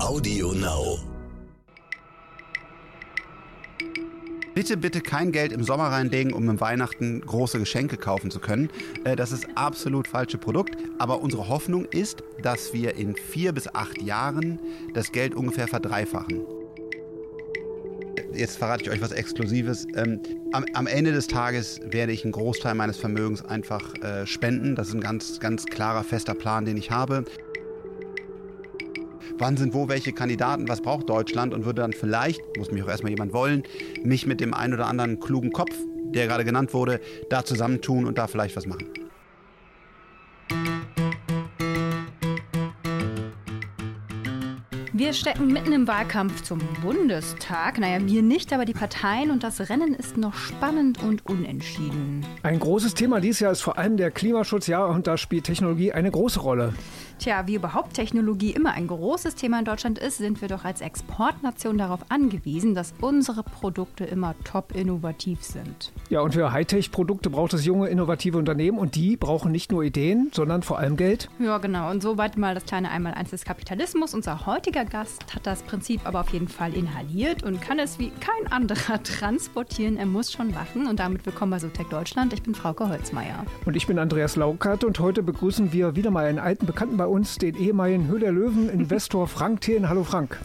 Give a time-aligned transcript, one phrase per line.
[0.00, 0.98] Audio Now.
[4.54, 8.70] Bitte, bitte kein Geld im Sommer reinlegen, um im Weihnachten große Geschenke kaufen zu können.
[9.04, 10.76] Äh, Das ist absolut falsche Produkt.
[10.98, 14.60] Aber unsere Hoffnung ist, dass wir in vier bis acht Jahren
[14.94, 16.42] das Geld ungefähr verdreifachen.
[18.32, 19.86] Jetzt verrate ich euch was Exklusives.
[19.94, 20.20] Ähm,
[20.52, 24.74] am, am Ende des Tages werde ich einen Großteil meines Vermögens einfach äh, spenden.
[24.74, 27.24] Das ist ein ganz, ganz klarer, fester Plan, den ich habe.
[29.38, 32.88] Wann sind wo welche Kandidaten, was braucht Deutschland und würde dann vielleicht, muss mich auch
[32.88, 33.64] erstmal jemand wollen,
[34.04, 35.74] mich mit dem einen oder anderen klugen Kopf,
[36.14, 39.03] der gerade genannt wurde, da zusammentun und da vielleicht was machen.
[44.96, 47.80] Wir stecken mitten im Wahlkampf zum Bundestag.
[47.80, 52.24] Naja, wir nicht, aber die Parteien und das Rennen ist noch spannend und unentschieden.
[52.44, 55.90] Ein großes Thema dieses Jahr ist vor allem der Klimaschutz, ja, und da spielt Technologie
[55.90, 56.74] eine große Rolle.
[57.18, 60.80] Tja, wie überhaupt Technologie immer ein großes Thema in Deutschland ist, sind wir doch als
[60.80, 65.92] Exportnation darauf angewiesen, dass unsere Produkte immer top innovativ sind.
[66.10, 70.30] Ja, und für Hightech-Produkte braucht es junge, innovative Unternehmen und die brauchen nicht nur Ideen,
[70.32, 71.30] sondern vor allem Geld.
[71.38, 71.90] Ja, genau.
[71.90, 74.12] Und soweit mal das kleine Einmaleins des Kapitalismus.
[74.12, 78.10] Unser heutiger Gast hat das Prinzip aber auf jeden Fall inhaliert und kann es wie
[78.10, 79.96] kein anderer transportieren.
[79.96, 80.86] Er muss schon lachen.
[80.86, 82.32] Und damit willkommen bei Sotec Deutschland.
[82.32, 83.44] Ich bin Frauke Holzmeier.
[83.64, 87.06] Und ich bin Andreas Laukert und heute begrüßen wir wieder mal einen alten Bekannten bei
[87.06, 89.88] uns, den ehemaligen Höhle der Löwen, Investor Frank Thelen.
[89.88, 90.38] Hallo Frank.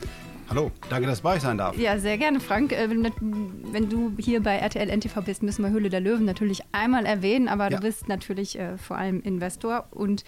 [0.49, 1.77] Hallo, danke, dass ich bei euch sein darf.
[1.77, 2.71] Ja, sehr gerne, Frank.
[2.71, 7.05] Äh, Wenn, du hier bei RTL NTV bist, müssen wir Höhle der Löwen natürlich einmal
[7.05, 7.77] erwähnen, aber Ja.
[7.77, 10.23] du bist natürlich äh, vor allem Investor und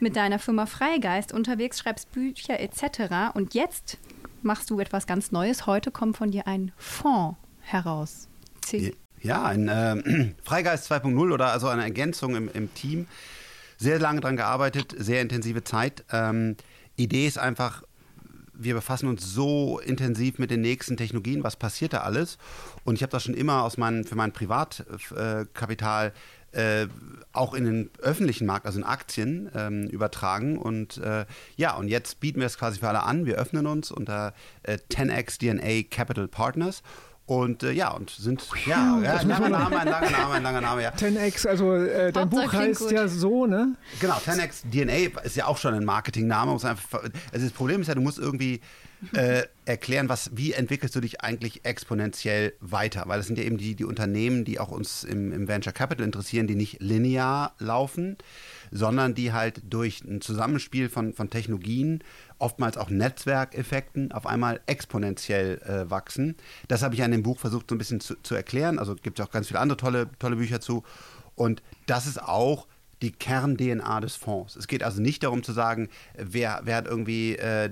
[0.00, 3.34] mit deiner Firma Freigeist unterwegs, schreibst Bücher etc.
[3.34, 3.98] Und jetzt
[4.42, 5.66] machst du etwas ganz Neues.
[5.66, 8.28] Heute kommt von dir ein Fonds heraus.
[8.64, 13.06] Zähl- Ja, ein äh, Freigeist 2.0 oder also eine Ergänzung im, im Team.
[13.76, 16.02] Sehr lange dran gearbeitet, sehr intensive Zeit.
[16.10, 16.56] Ähm,
[16.96, 17.82] Idee ist einfach,
[18.58, 22.38] wir befassen uns so intensiv mit den nächsten Technologien, was passiert da alles?
[22.84, 26.12] Und ich habe das schon immer aus meinem, für mein Privatkapital
[26.52, 26.86] äh,
[27.32, 30.58] auch in den öffentlichen Markt, also in Aktien, ähm, übertragen.
[30.58, 31.26] Und äh,
[31.56, 33.26] ja, und jetzt bieten wir es quasi für alle an.
[33.26, 34.32] Wir öffnen uns unter
[34.62, 36.82] äh, 10x DNA Capital Partners.
[37.26, 40.82] Und äh, ja, und sind, ja, ja langer Name, ein langer Name, ein langer Name,
[40.84, 40.90] ja.
[40.96, 42.92] 10x, also äh, dein Buch heißt gut.
[42.92, 43.74] ja so, ne?
[44.00, 46.52] Genau, 10x DNA ist ja auch schon ein Marketingname.
[46.52, 48.60] Muss einfach, also das Problem ist ja, du musst irgendwie
[49.12, 53.02] äh, erklären, was, wie entwickelst du dich eigentlich exponentiell weiter?
[53.06, 56.04] Weil das sind ja eben die, die Unternehmen, die auch uns im, im Venture Capital
[56.04, 58.16] interessieren, die nicht linear laufen,
[58.70, 62.02] sondern die halt durch ein Zusammenspiel von, von Technologien,
[62.38, 66.36] oftmals auch Netzwerkeffekten, auf einmal exponentiell äh, wachsen.
[66.68, 68.78] Das habe ich ja in dem Buch versucht, so ein bisschen zu, zu erklären.
[68.78, 70.82] Also gibt es auch ganz viele andere tolle, tolle Bücher zu.
[71.34, 72.66] Und das ist auch
[73.02, 74.56] die Kern-DNA des Fonds.
[74.56, 77.70] Es geht also nicht darum zu sagen, wer, wer hat irgendwie äh,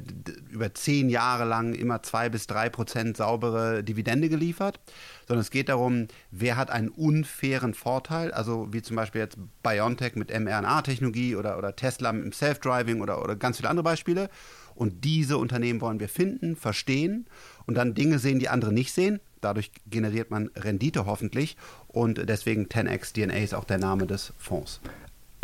[0.51, 4.81] über zehn Jahre lang immer zwei bis drei Prozent saubere Dividende geliefert,
[5.27, 10.15] sondern es geht darum, wer hat einen unfairen Vorteil, also wie zum Beispiel jetzt BioNTech
[10.17, 14.29] mit mRNA-Technologie oder, oder Tesla mit dem Self-Driving oder, oder ganz viele andere Beispiele.
[14.75, 17.27] Und diese Unternehmen wollen wir finden, verstehen
[17.67, 19.21] und dann Dinge sehen, die andere nicht sehen.
[19.41, 21.57] Dadurch generiert man Rendite hoffentlich
[21.87, 24.81] und deswegen 10x DNA ist auch der Name des Fonds.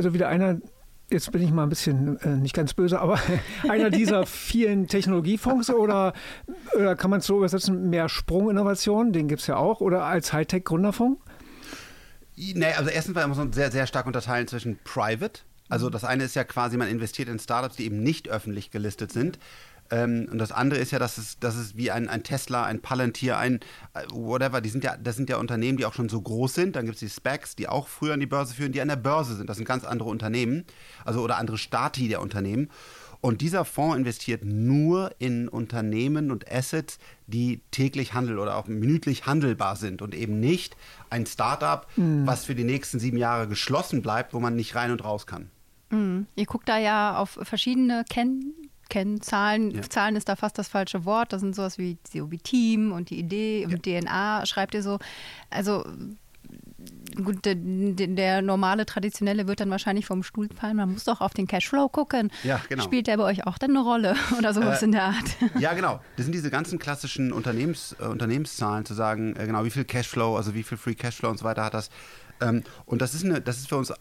[0.01, 0.57] Also wieder einer,
[1.11, 3.21] jetzt bin ich mal ein bisschen äh, nicht ganz böse, aber
[3.69, 6.15] einer dieser vielen Technologiefonds oder,
[6.75, 10.33] oder kann man es so übersetzen, mehr Sprunginnovation, den gibt es ja auch, oder als
[10.33, 11.21] Hightech-Gründerfonds?
[12.35, 15.43] Nee, also erstens mal muss man sehr, sehr stark unterteilen zwischen Private.
[15.71, 19.13] Also das eine ist ja quasi, man investiert in Startups, die eben nicht öffentlich gelistet
[19.13, 19.39] sind.
[19.91, 22.81] Ähm, und das andere ist ja, dass es, dass es wie ein, ein Tesla, ein
[22.81, 23.61] Palantir, ein
[23.95, 26.77] äh, whatever, die sind ja, das sind ja Unternehmen, die auch schon so groß sind.
[26.77, 28.97] Dann gibt es die Specs, die auch früher an die Börse führen, die an der
[28.97, 29.49] Börse sind.
[29.49, 30.65] Das sind ganz andere Unternehmen,
[31.05, 32.71] also oder andere Stati der Unternehmen.
[33.23, 39.27] Und dieser Fonds investiert nur in Unternehmen und Assets, die täglich handel oder auch minütlich
[39.27, 40.75] handelbar sind und eben nicht
[41.11, 41.87] ein Startup,
[42.25, 45.51] was für die nächsten sieben Jahre geschlossen bleibt, wo man nicht rein und raus kann.
[45.91, 46.27] Mhm.
[46.37, 48.55] Ihr guckt da ja auf verschiedene Kenn
[48.89, 49.71] Kennzahlen.
[49.71, 49.83] Ja.
[49.83, 51.33] Zahlen ist da fast das falsche Wort.
[51.33, 54.45] Das sind sowas wie, so wie Team und die Idee und DNA.
[54.47, 54.99] Schreibt ihr so.
[55.49, 55.85] Also
[57.25, 60.77] gut, der, der normale Traditionelle wird dann wahrscheinlich vom Stuhl fallen.
[60.77, 62.31] Man muss doch auf den Cashflow gucken.
[62.43, 62.83] Ja, genau.
[62.83, 65.37] Spielt der bei euch auch dann eine Rolle oder sowas Äh, in der Art?
[65.59, 66.01] Ja, genau.
[66.17, 70.37] Das sind diese ganzen klassischen Unternehmens, äh, Unternehmenszahlen, zu sagen, äh, genau, wie viel Cashflow,
[70.37, 71.91] also wie viel Free Cashflow und so weiter hat das.
[72.41, 73.93] Ähm, und das ist, eine, das ist für uns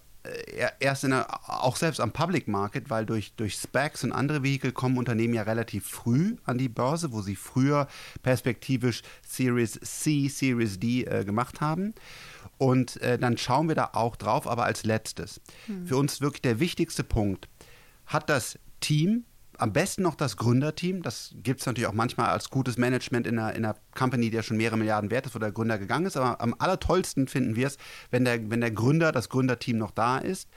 [0.80, 4.72] erst in der, auch selbst am Public Market, weil durch, durch Specs und andere Vehikel
[4.72, 7.88] kommen Unternehmen ja relativ früh an die Börse, wo sie früher
[8.22, 11.94] perspektivisch Series C, Series D äh, gemacht haben.
[12.58, 15.40] Und äh, dann schauen wir da auch drauf, aber als letztes.
[15.86, 17.48] Für uns wirklich der wichtigste Punkt,
[18.06, 19.24] hat das Team
[19.60, 21.04] am besten noch das Gründerteam.
[21.04, 24.36] Das gibt es natürlich auch manchmal als gutes Management in einer, in einer Company, die
[24.36, 26.18] ja schon mehrere Milliarden wert ist, wo der Gründer gegangen ist.
[26.18, 27.78] Aber am allertollsten finden wir es,
[28.10, 30.50] wenn der, wenn der Gründer, das Gründerteam noch da ist.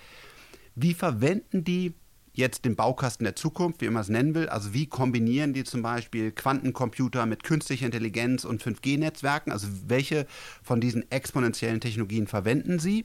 [0.75, 1.95] Wie verwenden die
[2.35, 4.49] jetzt den Baukasten der Zukunft, wie immer es nennen will.
[4.49, 9.53] Also wie kombinieren die zum Beispiel Quantencomputer mit künstlicher Intelligenz und 5G-Netzwerken?
[9.53, 10.27] Also welche
[10.63, 13.05] von diesen exponentiellen Technologien verwenden sie?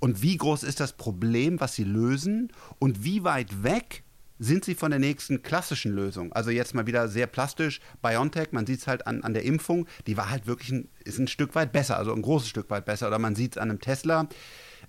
[0.00, 2.52] Und wie groß ist das Problem, was sie lösen?
[2.78, 4.02] Und wie weit weg
[4.38, 6.32] sind sie von der nächsten klassischen Lösung?
[6.32, 9.86] Also jetzt mal wieder sehr plastisch, BioNTech, man sieht es halt an, an der Impfung,
[10.06, 12.84] die war halt wirklich ein, ist ein Stück weit besser, also ein großes Stück weit
[12.84, 13.08] besser.
[13.08, 14.28] Oder man sieht es an einem Tesla,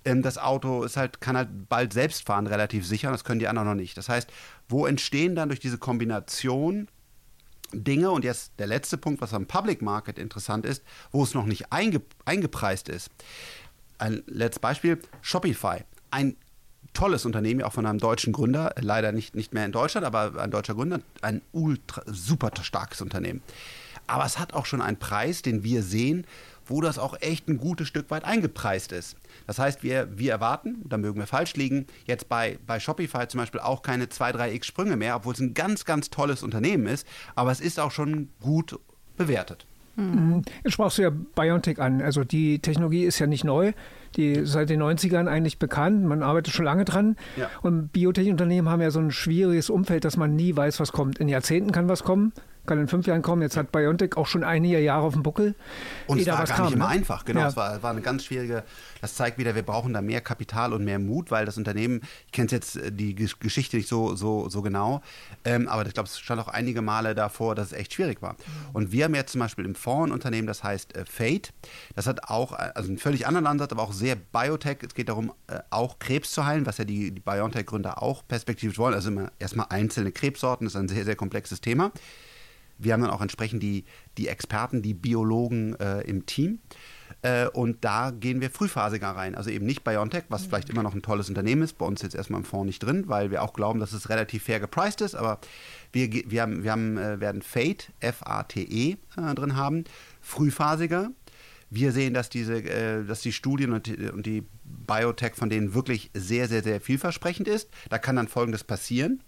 [0.04, 3.48] ähm, das Auto ist halt, kann halt bald selbst fahren, relativ sicher, das können die
[3.48, 3.96] anderen noch nicht.
[3.96, 4.30] Das heißt,
[4.68, 6.88] wo entstehen dann durch diese Kombination
[7.72, 10.82] Dinge, und jetzt der letzte Punkt, was am Public Market interessant ist,
[11.12, 13.10] wo es noch nicht einge, eingepreist ist.
[13.98, 15.84] Ein letztes Beispiel, Shopify.
[16.10, 16.36] Ein
[16.92, 20.50] tolles Unternehmen, auch von einem deutschen Gründer, leider nicht, nicht mehr in Deutschland, aber ein
[20.50, 23.42] deutscher Gründer, ein ultra super starkes Unternehmen.
[24.06, 26.26] Aber es hat auch schon einen Preis, den wir sehen,
[26.66, 29.16] wo das auch echt ein gutes Stück weit eingepreist ist.
[29.46, 33.38] Das heißt, wir, wir erwarten, da mögen wir falsch liegen, jetzt bei, bei Shopify zum
[33.38, 37.06] Beispiel auch keine 2, 3x Sprünge mehr, obwohl es ein ganz, ganz tolles Unternehmen ist,
[37.34, 38.78] aber es ist auch schon gut
[39.16, 39.66] bewertet.
[39.96, 40.42] Mhm.
[40.64, 42.00] Jetzt sprachst du ja Biontech an.
[42.00, 43.72] Also die Technologie ist ja nicht neu.
[44.16, 46.04] Die seit den 90ern eigentlich bekannt.
[46.04, 47.16] Man arbeitet schon lange dran.
[47.36, 47.48] Ja.
[47.62, 51.18] Und Biotech-Unternehmen haben ja so ein schwieriges Umfeld, dass man nie weiß, was kommt.
[51.18, 52.32] In Jahrzehnten kann was kommen
[52.66, 53.42] kann in fünf Jahren kommen.
[53.42, 55.54] Jetzt hat BioNTech auch schon einige Jahre auf dem Buckel.
[56.06, 56.90] Und es war gar kam, nicht immer ne?
[56.90, 57.24] einfach.
[57.24, 57.48] Genau, ja.
[57.48, 58.64] es war, war, eine ganz schwierige,
[59.00, 62.32] das zeigt wieder, wir brauchen da mehr Kapital und mehr Mut, weil das Unternehmen, ich
[62.32, 65.02] kenne jetzt äh, die Geschichte nicht so, so, so genau,
[65.44, 68.36] ähm, aber ich glaube, es stand auch einige Male davor, dass es echt schwierig war.
[68.72, 71.52] Und wir haben jetzt zum Beispiel im Fonds ein Unternehmen, das heißt äh, Fate.
[71.94, 74.78] Das hat auch, äh, also einen völlig anderen Ansatz, aber auch sehr Biotech.
[74.82, 78.78] Es geht darum, äh, auch Krebs zu heilen, was ja die, die BioNTech-Gründer auch perspektivisch
[78.78, 78.94] wollen.
[78.94, 81.92] Also immer erstmal einzelne Krebssorten, das ist ein sehr, sehr komplexes Thema.
[82.82, 83.84] Wir haben dann auch entsprechend die,
[84.18, 86.60] die Experten, die Biologen äh, im Team.
[87.22, 89.34] Äh, und da gehen wir frühphasiger rein.
[89.34, 92.14] Also eben nicht BioNTech, was vielleicht immer noch ein tolles Unternehmen ist, bei uns jetzt
[92.14, 95.14] erstmal im Fonds nicht drin, weil wir auch glauben, dass es relativ fair gepriced ist.
[95.14, 95.38] Aber
[95.92, 99.84] wir, wir, haben, wir haben, äh, werden Fate, F-A-T-E, äh, drin haben,
[100.20, 101.10] frühphasiger.
[101.72, 106.10] Wir sehen, dass, diese, dass die Studien und die, und die Biotech von denen wirklich
[106.14, 107.68] sehr, sehr, sehr vielversprechend ist.
[107.90, 109.22] Da kann dann Folgendes passieren.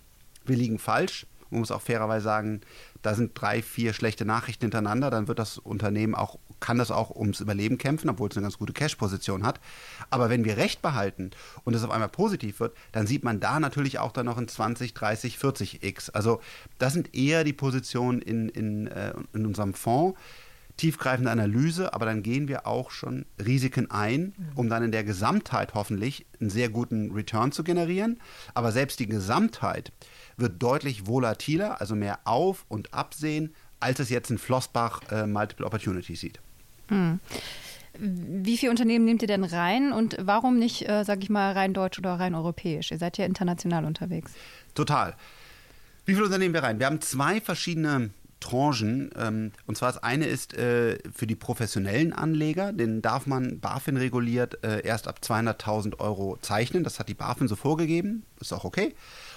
[0.44, 1.28] Wir liegen falsch.
[1.52, 2.60] Man muss auch fairerweise sagen,
[3.02, 7.10] da sind drei, vier schlechte Nachrichten hintereinander, dann wird das Unternehmen auch, kann das auch
[7.14, 9.60] ums Überleben kämpfen, obwohl es eine ganz gute Cash-Position hat.
[10.10, 11.30] Aber wenn wir Recht behalten
[11.64, 14.48] und es auf einmal positiv wird, dann sieht man da natürlich auch dann noch in
[14.48, 16.10] 20, 30, 40 X.
[16.10, 16.40] Also
[16.78, 20.18] das sind eher die Positionen in, in, äh, in unserem Fonds
[20.76, 25.74] tiefgreifende Analyse, aber dann gehen wir auch schon Risiken ein, um dann in der Gesamtheit
[25.74, 28.20] hoffentlich einen sehr guten Return zu generieren.
[28.54, 29.92] Aber selbst die Gesamtheit
[30.42, 35.66] wird deutlich volatiler, also mehr Auf- und Absehen, als es jetzt in Flossbach äh, Multiple
[35.66, 36.40] Opportunity sieht.
[36.88, 37.20] Hm.
[37.98, 41.74] Wie viele Unternehmen nehmt ihr denn rein und warum nicht, äh, sag ich mal, rein
[41.74, 42.90] deutsch oder rein europäisch?
[42.90, 44.32] Ihr seid ja international unterwegs.
[44.74, 45.14] Total.
[46.04, 46.78] Wie viele Unternehmen wir rein?
[46.78, 48.10] Wir haben zwei verschiedene
[48.42, 49.10] Tranchen.
[49.16, 53.96] Ähm, und zwar das eine ist äh, für die professionellen Anleger, den darf man BaFin
[53.96, 56.84] reguliert äh, erst ab 200.000 Euro zeichnen.
[56.84, 58.94] Das hat die BaFin so vorgegeben, ist auch okay.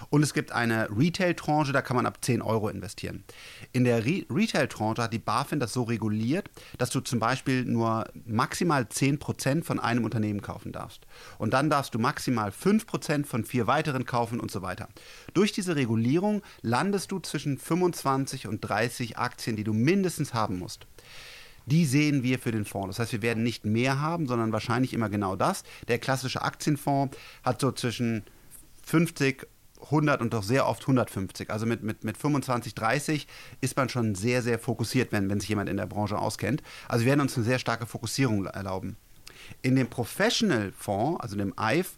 [0.09, 3.23] Und es gibt eine Retail-Tranche, da kann man ab 10 Euro investieren.
[3.71, 8.05] In der Re Retail-Tranche hat die BaFin das so reguliert, dass du zum Beispiel nur
[8.25, 11.05] maximal 10% von einem Unternehmen kaufen darfst.
[11.37, 14.89] Und dann darfst du maximal 5% von vier weiteren kaufen und so weiter.
[15.33, 20.87] Durch diese Regulierung landest du zwischen 25 und 30 Aktien, die du mindestens haben musst.
[21.65, 22.97] Die sehen wir für den Fonds.
[22.97, 25.63] Das heißt, wir werden nicht mehr haben, sondern wahrscheinlich immer genau das.
[25.87, 28.23] Der klassische Aktienfonds hat so zwischen
[28.83, 29.47] 50
[29.85, 31.51] 100 und doch sehr oft 150.
[31.51, 33.27] Also mit, mit, mit 25, 30
[33.61, 36.63] ist man schon sehr, sehr fokussiert, wenn, wenn sich jemand in der Branche auskennt.
[36.87, 38.97] Also wir werden uns eine sehr starke Fokussierung erlauben.
[39.61, 41.97] In dem Professional Fonds, also dem EIF,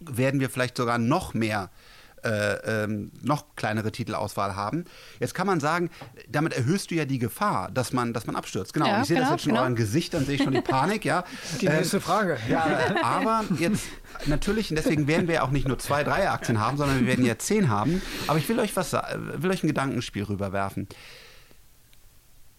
[0.00, 1.95] werden wir vielleicht sogar noch mehr äh,
[2.84, 4.84] ähm, noch kleinere Titelauswahl haben.
[5.20, 5.90] Jetzt kann man sagen,
[6.28, 8.72] damit erhöhst du ja die Gefahr, dass man, dass man abstürzt.
[8.72, 9.62] Genau, ja, ich sehe genau, das jetzt schon genau.
[9.62, 11.24] in euren Gesichtern, sehe ich schon die Panik, ja.
[11.60, 12.38] Die nächste ähm, Frage.
[12.48, 12.66] Ja,
[13.02, 13.86] aber jetzt
[14.26, 17.24] natürlich, und deswegen werden wir auch nicht nur zwei, drei Aktien haben, sondern wir werden
[17.24, 18.02] ja zehn haben.
[18.26, 20.88] Aber ich will euch was, will euch ein Gedankenspiel rüberwerfen.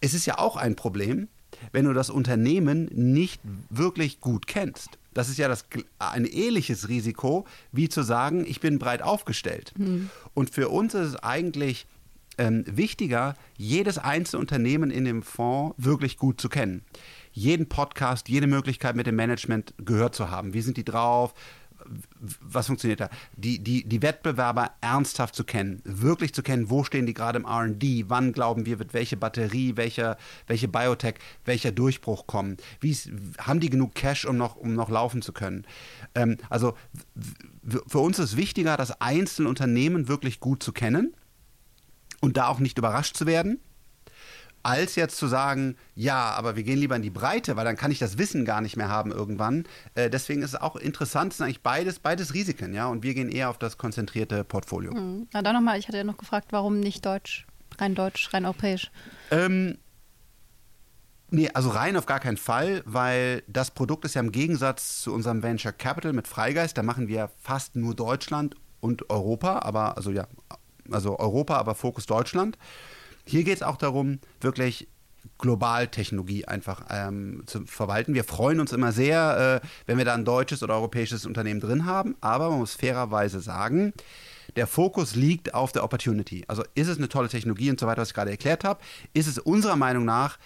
[0.00, 1.28] Es ist ja auch ein Problem,
[1.72, 3.40] wenn du das Unternehmen nicht
[3.70, 4.98] wirklich gut kennst.
[5.14, 5.64] Das ist ja das,
[5.98, 9.72] ein ähnliches Risiko, wie zu sagen, ich bin breit aufgestellt.
[9.76, 10.10] Mhm.
[10.34, 11.86] Und für uns ist es eigentlich
[12.38, 16.82] ähm, wichtiger, jedes einzelne Unternehmen in dem Fonds wirklich gut zu kennen.
[17.32, 20.54] Jeden Podcast, jede Möglichkeit mit dem Management gehört zu haben.
[20.54, 21.34] Wie sind die drauf?
[22.40, 23.10] Was funktioniert da?
[23.36, 27.46] Die, die, die Wettbewerber ernsthaft zu kennen, wirklich zu kennen, wo stehen die gerade im
[27.46, 30.16] RD, wann glauben wir, wird welche Batterie, welche,
[30.46, 31.14] welche Biotech,
[31.44, 32.96] welcher Durchbruch kommen, Wie
[33.38, 35.66] haben die genug Cash, um noch, um noch laufen zu können.
[36.14, 36.76] Ähm, also
[37.86, 41.14] für uns ist wichtiger, das einzelne Unternehmen wirklich gut zu kennen
[42.20, 43.60] und da auch nicht überrascht zu werden
[44.68, 47.90] als jetzt zu sagen, ja, aber wir gehen lieber in die Breite, weil dann kann
[47.90, 49.64] ich das Wissen gar nicht mehr haben irgendwann.
[49.94, 53.14] Äh, deswegen ist es auch interessant, es sind eigentlich beides, beides Risiken, ja, und wir
[53.14, 54.92] gehen eher auf das konzentrierte Portfolio.
[54.92, 55.26] Hm.
[55.32, 57.46] Na, dann nochmal, ich hatte ja noch gefragt, warum nicht deutsch,
[57.78, 58.90] rein deutsch, rein europäisch?
[59.30, 59.78] Ähm,
[61.30, 65.12] Nee, also rein auf gar keinen Fall, weil das Produkt ist ja im Gegensatz zu
[65.12, 70.10] unserem Venture Capital mit Freigeist, da machen wir fast nur Deutschland und Europa, aber also
[70.10, 70.26] ja,
[70.90, 72.56] also Europa, aber Fokus Deutschland.
[73.28, 74.88] Hier geht es auch darum, wirklich
[75.36, 78.14] global Technologie einfach ähm, zu verwalten.
[78.14, 81.84] Wir freuen uns immer sehr, äh, wenn wir da ein deutsches oder europäisches Unternehmen drin
[81.84, 83.92] haben, aber man muss fairerweise sagen,
[84.56, 86.44] der Fokus liegt auf der Opportunity.
[86.48, 88.80] Also ist es eine tolle Technologie und so weiter, was ich gerade erklärt habe,
[89.12, 90.38] ist es unserer Meinung nach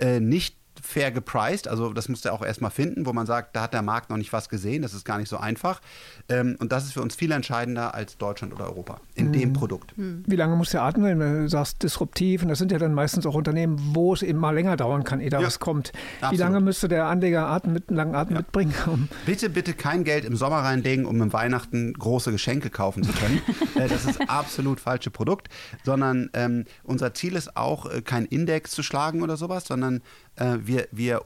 [0.00, 1.66] äh, nicht fair gepriced.
[1.66, 4.16] Also das musst du auch erstmal finden, wo man sagt, da hat der Markt noch
[4.16, 4.82] nicht was gesehen.
[4.82, 5.80] Das ist gar nicht so einfach.
[6.28, 9.32] Ähm, und das ist für uns viel entscheidender als Deutschland oder Europa in mhm.
[9.32, 9.96] dem Produkt.
[9.96, 10.24] Mhm.
[10.26, 12.42] Wie lange muss der atmen, wenn du sagst disruptiv?
[12.42, 15.20] Und das sind ja dann meistens auch Unternehmen, wo es eben mal länger dauern kann,
[15.20, 15.46] ehe da ja.
[15.46, 15.92] was kommt.
[16.16, 16.32] Absolut.
[16.32, 18.40] Wie lange müsste der Anleger Atem mit, einen langen Atem ja.
[18.40, 18.74] mitbringen?
[18.86, 23.12] Um bitte, bitte kein Geld im Sommer reinlegen, um im Weihnachten große Geschenke kaufen zu
[23.12, 23.40] können.
[23.74, 25.48] Äh, das ist absolut falsche Produkt,
[25.84, 30.02] sondern ähm, unser Ziel ist auch, äh, kein Index zu schlagen oder sowas, sondern
[30.36, 31.24] äh, wir, wir,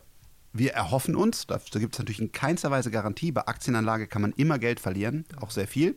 [0.52, 4.32] wir erhoffen uns, da gibt es natürlich in keinster Weise Garantie, bei Aktienanlage kann man
[4.32, 5.96] immer Geld verlieren, auch sehr viel.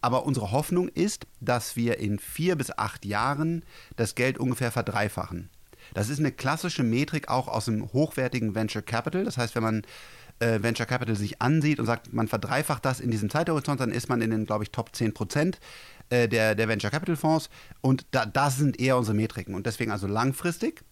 [0.00, 3.64] Aber unsere Hoffnung ist, dass wir in vier bis acht Jahren
[3.96, 5.50] das Geld ungefähr verdreifachen.
[5.92, 9.24] Das ist eine klassische Metrik auch aus dem hochwertigen Venture Capital.
[9.24, 9.82] Das heißt, wenn man
[10.40, 14.08] äh, Venture Capital sich ansieht und sagt, man verdreifacht das in diesem Zeithorizont, dann ist
[14.08, 15.60] man in den, glaube ich, Top 10 Prozent
[16.10, 17.50] äh, der, der Venture Capital Fonds.
[17.80, 19.54] Und da, das sind eher unsere Metriken.
[19.54, 20.82] Und deswegen also langfristig.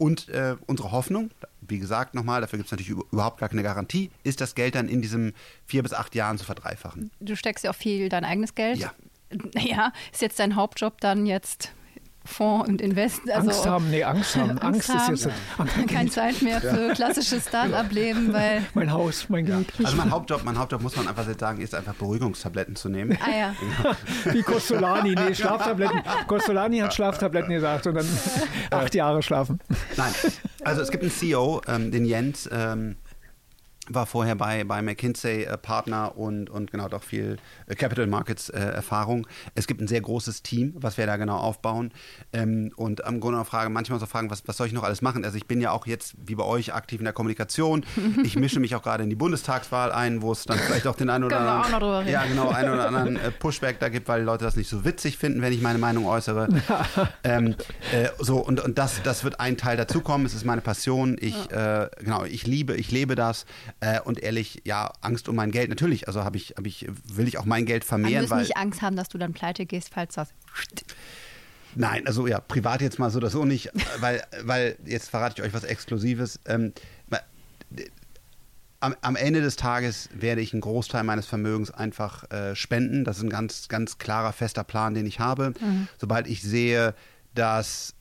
[0.00, 1.30] Und äh, unsere Hoffnung,
[1.60, 4.88] wie gesagt nochmal, dafür gibt es natürlich überhaupt gar keine Garantie, ist das Geld dann
[4.88, 5.34] in diesen
[5.66, 7.10] vier bis acht Jahren zu verdreifachen.
[7.20, 8.78] Du steckst ja auch viel dein eigenes Geld.
[8.78, 8.94] Ja.
[9.54, 11.72] Ja, ist jetzt dein Hauptjob dann jetzt
[12.24, 13.22] Fonds und Invest.
[13.30, 14.58] Also Angst haben, nee, Angst haben.
[14.58, 15.14] Angst, Angst haben.
[15.14, 15.88] ist jetzt.
[15.88, 16.94] Keine Zeit mehr für ja.
[16.94, 18.62] klassisches Start-up-Leben, weil.
[18.74, 19.72] Mein Haus, mein Geld.
[19.78, 19.86] Ja.
[19.86, 23.18] Also mein Hauptjob, mein Hauptjob muss man einfach sagen, ist einfach Beruhigungstabletten zu nehmen.
[23.22, 23.54] Ah ja.
[24.32, 26.02] Wie Costolani, nee, Schlaftabletten.
[26.26, 28.06] Costolani hat Schlaftabletten gesagt und dann
[28.70, 29.60] acht Jahre schlafen.
[29.96, 30.12] Nein,
[30.64, 32.48] also es gibt einen CEO, ähm, den Jens.
[32.52, 32.96] Ähm,
[33.90, 38.48] war vorher bei, bei McKinsey äh, Partner und, und genau doch viel äh, Capital Markets
[38.48, 39.26] äh, Erfahrung.
[39.54, 41.92] Es gibt ein sehr großes Team, was wir da genau aufbauen.
[42.32, 45.24] Ähm, und am Grunde frage manchmal so fragen, was, was soll ich noch alles machen?
[45.24, 47.84] Also ich bin ja auch jetzt wie bei euch aktiv in der Kommunikation.
[48.22, 51.10] Ich mische mich auch gerade in die Bundestagswahl ein, wo es dann vielleicht auch den
[51.10, 54.56] einen oder anderen, ja genau, einen oder anderen äh, Pushback da gibt, weil Leute das
[54.56, 56.48] nicht so witzig finden, wenn ich meine Meinung äußere.
[57.24, 57.54] ähm,
[57.92, 60.26] äh, so und, und das, das wird ein Teil dazukommen.
[60.26, 61.16] Es ist meine Passion.
[61.18, 63.46] Ich äh, genau, ich liebe, ich lebe das.
[63.80, 65.70] Äh, und ehrlich, ja, Angst um mein Geld.
[65.70, 68.26] Natürlich, also habe ich, hab ich, will ich auch mein Geld vermehren.
[68.26, 70.28] Du musst nicht Angst haben, dass du dann pleite gehst, falls das.
[71.74, 73.70] Nein, also ja, privat jetzt mal so oder so nicht,
[74.00, 76.40] weil, weil jetzt verrate ich euch was Exklusives.
[76.46, 76.72] Ähm,
[78.80, 83.04] am, am, Ende des Tages werde ich einen Großteil meines Vermögens einfach äh, spenden.
[83.04, 85.52] Das ist ein ganz, ganz klarer, fester Plan, den ich habe.
[85.60, 85.88] Mhm.
[85.98, 86.94] Sobald ich sehe,
[87.34, 87.94] dass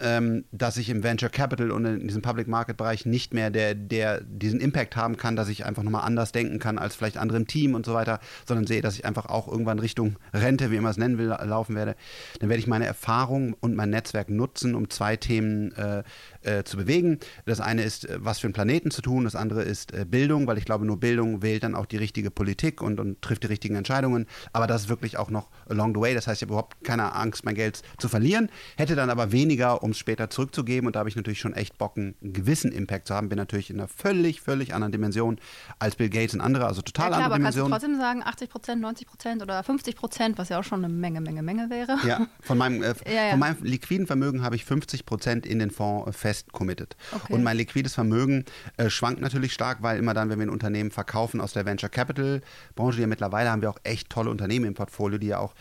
[0.00, 3.74] ähm, dass ich im Venture Capital und in diesem Public Market Bereich nicht mehr der,
[3.74, 7.38] der diesen Impact haben kann, dass ich einfach nochmal anders denken kann als vielleicht andere
[7.38, 10.76] im Team und so weiter, sondern sehe, dass ich einfach auch irgendwann Richtung Rente, wie
[10.76, 11.96] immer es nennen will, laufen werde,
[12.40, 16.02] dann werde ich meine Erfahrung und mein Netzwerk nutzen, um zwei Themen äh,
[16.42, 17.18] äh, zu bewegen.
[17.46, 20.46] Das eine ist, äh, was für einen Planeten zu tun, das andere ist äh, Bildung,
[20.46, 23.48] weil ich glaube, nur Bildung wählt dann auch die richtige Politik und, und trifft die
[23.48, 24.26] richtigen Entscheidungen.
[24.52, 26.14] Aber das ist wirklich auch noch along the way.
[26.14, 29.82] Das heißt, ich habe überhaupt keine Angst, mein Geld zu verlieren, hätte dann aber weniger,
[29.82, 30.86] um es später zurückzugeben.
[30.86, 33.28] Und da habe ich natürlich schon echt Bock, einen gewissen Impact zu haben.
[33.28, 35.38] Bin natürlich in einer völlig, völlig anderen Dimension
[35.78, 37.70] als Bill Gates und andere, also total ja, klar, andere aber Dimension.
[37.70, 40.84] Kannst du trotzdem sagen, 80 Prozent, 90 Prozent oder 50 Prozent, was ja auch schon
[40.84, 41.98] eine Menge, Menge, Menge wäre.
[42.06, 43.30] Ja, von meinem, äh, ja, ja.
[43.30, 46.94] Von meinem liquiden Vermögen habe ich 50 Prozent in den Fonds fest committed.
[47.12, 47.32] Okay.
[47.32, 48.44] Und mein liquides Vermögen
[48.76, 51.88] äh, schwankt natürlich stark, weil immer dann, wenn wir ein Unternehmen verkaufen aus der Venture
[51.88, 52.42] Capital
[52.74, 55.54] Branche, ja mittlerweile haben wir auch echt tolle Unternehmen im Portfolio, die ja auch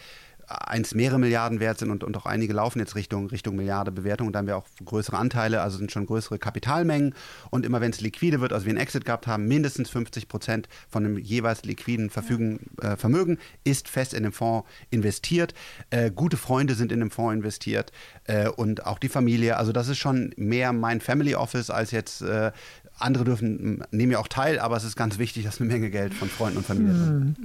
[0.48, 4.28] eins mehrere Milliarden wert sind und, und auch einige laufen jetzt Richtung, Richtung Milliarde Bewertung
[4.28, 7.14] und da haben wir auch größere Anteile, also sind schon größere Kapitalmengen
[7.50, 10.70] und immer wenn es liquide wird, also wir einen Exit gehabt haben, mindestens 50 Prozent
[10.90, 15.54] von dem jeweils liquiden Verfügen, äh, Vermögen ist fest in den Fonds investiert.
[15.90, 17.92] Äh, gute Freunde sind in den Fonds investiert
[18.26, 22.22] äh, und auch die Familie, also das ist schon mehr mein Family Office als jetzt
[22.22, 22.52] äh,
[23.00, 26.14] andere dürfen, nehmen ja auch teil, aber es ist ganz wichtig, dass eine Menge Geld
[26.14, 27.36] von Freunden und Familie hm.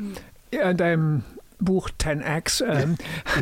[0.54, 1.25] Ja, in deinem
[1.64, 2.97] Buch 10x ähm,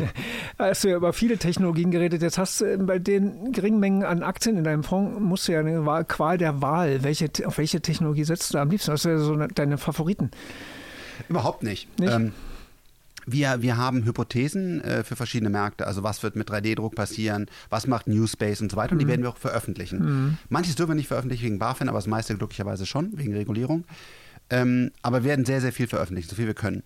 [0.59, 2.21] hast du ja über viele Technologien geredet.
[2.21, 5.53] Jetzt hast du äh, bei den geringen Mengen an Aktien in deinem Fonds musst du
[5.53, 7.03] ja eine Qual der Wahl.
[7.03, 8.91] Welche, auf welche Technologie setzt du am liebsten?
[8.91, 10.31] Was sind so deine Favoriten?
[11.29, 11.87] Überhaupt nicht.
[11.99, 12.11] nicht?
[12.11, 12.33] Ähm,
[13.25, 15.87] wir, wir haben Hypothesen äh, für verschiedene Märkte.
[15.87, 18.93] Also was wird mit 3D-Druck passieren, was macht Newspace und so weiter.
[18.93, 19.09] Und die mhm.
[19.09, 19.99] werden wir auch veröffentlichen.
[19.99, 20.37] Mhm.
[20.49, 23.85] Manches dürfen wir nicht veröffentlichen wegen BaFin, aber das meiste glücklicherweise schon, wegen Regulierung.
[24.49, 26.83] Ähm, aber wir werden sehr, sehr viel veröffentlichen, so viel wir können.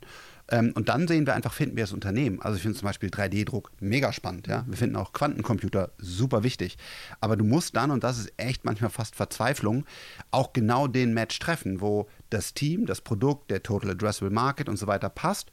[0.50, 2.42] Ähm, und dann sehen wir einfach, finden wir das Unternehmen.
[2.42, 4.48] Also ich finde zum Beispiel 3D-Druck mega spannend.
[4.48, 4.64] Ja?
[4.68, 6.78] Wir finden auch Quantencomputer super wichtig.
[7.20, 9.86] Aber du musst dann, und das ist echt manchmal fast Verzweiflung,
[10.32, 14.78] auch genau den Match treffen, wo das Team, das Produkt, der Total Addressable Market und
[14.78, 15.52] so weiter passt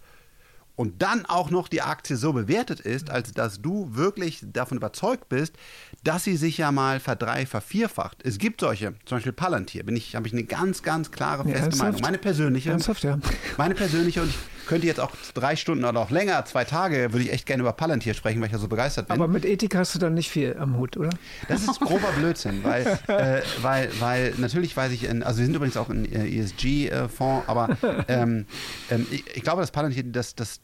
[0.74, 5.28] und dann auch noch die Aktie so bewertet ist, als dass du wirklich davon überzeugt
[5.28, 5.54] bist,
[6.02, 8.24] dass sie sich ja mal verdrei, vervierfacht.
[8.24, 11.76] Es gibt solche, zum Beispiel Palantir, bin ich, habe ich eine ganz, ganz klare, feste
[11.76, 12.00] ja, Meinung.
[12.00, 12.70] Meine persönliche.
[12.70, 13.18] Ernsthaft, ja.
[13.58, 17.24] Meine persönliche und ich könnte jetzt auch drei Stunden oder auch länger, zwei Tage, würde
[17.24, 19.14] ich echt gerne über Palantir sprechen, weil ich ja so begeistert bin.
[19.14, 21.10] Aber mit Ethik hast du dann nicht viel am Hut, oder?
[21.48, 25.54] Das ist grober Blödsinn, weil, äh, weil, weil natürlich weiß ich, in, also wir sind
[25.54, 27.76] übrigens auch ein äh, ESG-Fonds, aber
[28.08, 28.46] ähm,
[28.90, 30.60] ähm, ich, ich, glaube, dass Palantir, das, das,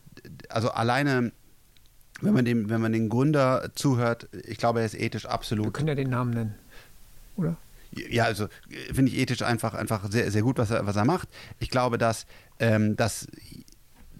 [0.49, 1.33] also alleine
[2.21, 5.67] wenn man, dem, wenn man den Gründer zuhört, ich glaube, er ist ethisch absolut.
[5.67, 6.55] Wir können ja den Namen nennen,
[7.37, 7.57] oder?
[7.93, 11.05] Ja, also äh, finde ich ethisch einfach, einfach sehr, sehr gut, was er, was er
[11.05, 11.29] macht.
[11.59, 12.27] Ich glaube, dass,
[12.59, 13.29] ähm, dass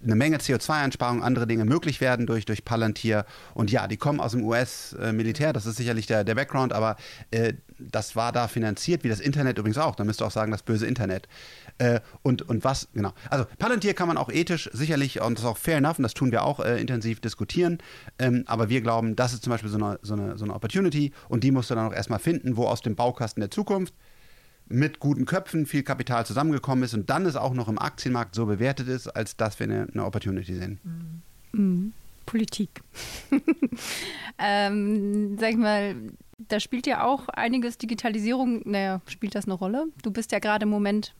[0.03, 3.25] eine Menge CO2-Einsparungen, andere Dinge möglich werden durch, durch Palantir.
[3.53, 6.95] Und ja, die kommen aus dem US-Militär, das ist sicherlich der, der Background, aber
[7.31, 9.95] äh, das war da finanziert, wie das Internet übrigens auch.
[9.95, 11.27] Da müsst ihr auch sagen, das böse Internet.
[11.77, 13.13] Äh, und, und was, genau.
[13.29, 16.13] Also Palantir kann man auch ethisch sicherlich, und das ist auch fair enough, und das
[16.13, 17.79] tun wir auch äh, intensiv diskutieren.
[18.19, 21.13] Ähm, aber wir glauben, das ist zum Beispiel so eine, so eine, so eine Opportunity
[21.29, 23.93] und die musst du dann auch erstmal finden, wo aus dem Baukasten der Zukunft
[24.69, 28.45] mit guten Köpfen viel Kapital zusammengekommen ist und dann es auch noch im Aktienmarkt so
[28.45, 30.79] bewertet ist, als dass wir eine, eine Opportunity sehen.
[31.51, 31.93] Mhm.
[32.25, 32.81] Politik.
[34.37, 35.95] ähm, sag ich mal,
[36.37, 39.87] da spielt ja auch einiges Digitalisierung, naja, spielt das eine Rolle?
[40.03, 41.15] Du bist ja gerade im Moment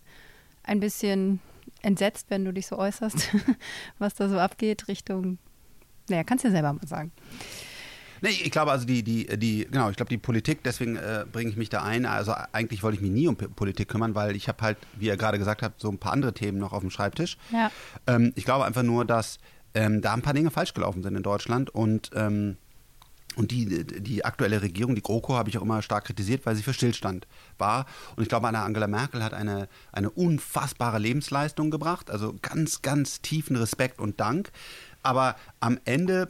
[0.64, 1.40] ein bisschen
[1.82, 3.30] entsetzt, wenn du dich so äußerst,
[4.00, 5.40] was da so abgeht Richtung,
[6.10, 7.12] naja, kannst du ja selber mal sagen.
[8.22, 11.50] Nee, ich glaube also die, die, die, genau, ich glaube die Politik, deswegen äh, bringe
[11.50, 12.06] ich mich da ein.
[12.06, 15.18] Also eigentlich wollte ich mich nie um Politik kümmern, weil ich habe halt, wie ihr
[15.18, 17.38] gerade gesagt habt, so ein paar andere Themen noch auf dem Schreibtisch.
[17.52, 17.72] Ja.
[18.08, 19.38] Ähm, ich glaube einfach nur, dass
[19.74, 22.58] ähm, da ein paar Dinge falsch gelaufen sind in Deutschland und ähm,
[23.36, 26.64] und die, die aktuelle Regierung, die GroKo, habe ich auch immer stark kritisiert, weil sie
[26.64, 27.28] für Stillstand
[27.58, 27.86] war.
[28.16, 32.10] Und ich glaube, Angela Merkel hat eine, eine unfassbare Lebensleistung gebracht.
[32.10, 34.52] Also ganz, ganz tiefen Respekt und Dank.
[35.04, 36.28] Aber am Ende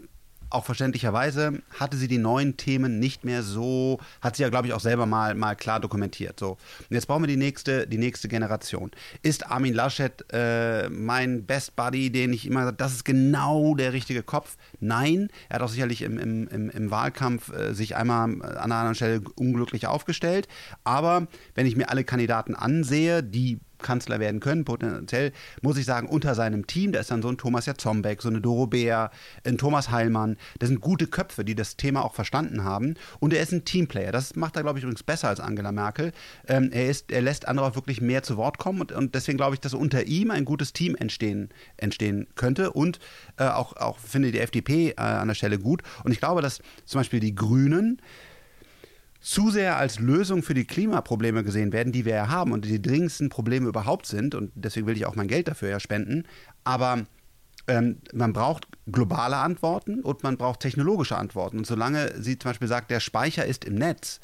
[0.50, 4.74] auch verständlicherweise hatte sie die neuen Themen nicht mehr so, hat sie ja, glaube ich,
[4.74, 6.40] auch selber mal, mal klar dokumentiert.
[6.40, 6.52] So.
[6.52, 8.92] Und jetzt brauchen wir die nächste, die nächste Generation.
[9.22, 14.24] Ist Armin Laschet äh, mein Best Buddy, den ich immer, das ist genau der richtige
[14.24, 14.58] Kopf?
[14.80, 18.76] Nein, er hat auch sicherlich im, im, im, im Wahlkampf äh, sich einmal an einer
[18.76, 20.48] anderen Stelle unglücklich aufgestellt.
[20.84, 26.08] Aber wenn ich mir alle Kandidaten ansehe, die Kanzler werden können, potenziell, muss ich sagen,
[26.08, 29.12] unter seinem Team, da ist dann so ein Thomas Jatzombeck, so eine Doro Bär,
[29.46, 33.42] ein Thomas Heilmann, das sind gute Köpfe, die das Thema auch verstanden haben und er
[33.42, 34.12] ist ein Teamplayer.
[34.12, 36.12] Das macht er, glaube ich, übrigens besser als Angela Merkel.
[36.48, 39.38] Ähm, er, ist, er lässt andere auch wirklich mehr zu Wort kommen und, und deswegen
[39.38, 43.00] glaube ich, dass unter ihm ein gutes Team entstehen, entstehen könnte und
[43.38, 46.62] äh, auch, auch finde die FDP äh, an der Stelle gut und ich glaube, dass
[46.86, 48.02] zum Beispiel die Grünen
[49.20, 52.82] zu sehr als Lösung für die Klimaprobleme gesehen werden, die wir ja haben und die
[52.82, 54.34] dringendsten Probleme überhaupt sind.
[54.34, 56.24] Und deswegen will ich auch mein Geld dafür ja spenden.
[56.64, 57.06] Aber
[57.68, 61.60] ähm, man braucht globale Antworten und man braucht technologische Antworten.
[61.60, 64.20] Und solange sie zum Beispiel sagt, der Speicher ist im Netz,